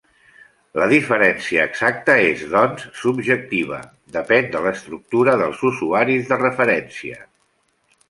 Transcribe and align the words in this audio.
La 0.83 0.87
diferència 0.93 1.65
exacta 1.71 2.15
és, 2.31 2.41
doncs, 2.55 2.87
subjectiva, 3.03 3.83
depèn 4.19 4.51
de 4.57 4.65
l'estructura 4.67 5.39
dels 5.45 5.63
usuaris 5.73 6.33
de 6.35 6.45
referència. 6.45 7.25